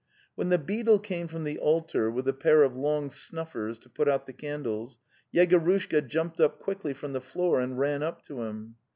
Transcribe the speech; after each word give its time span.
When 0.33 0.49
the 0.49 0.57
beadle 0.57 0.97
came 0.97 1.27
from 1.27 1.43
the 1.43 1.59
altar 1.59 2.09
with 2.09 2.27
a 2.27 2.33
pair 2.33 2.63
of 2.63 2.75
long 2.75 3.11
snuffers 3.11 3.77
to 3.77 3.87
put 3.91 4.09
out 4.09 4.25
the 4.25 4.33
candles, 4.33 4.97
Yegorushka 5.31 6.07
jumped 6.07 6.41
up 6.41 6.59
quickly 6.59 6.93
from 6.95 7.13
the 7.13 7.21
floor 7.21 7.59
and 7.59 7.77
ran 7.77 8.01
up 8.01 8.23
to 8.23 8.41
him. 8.41 8.77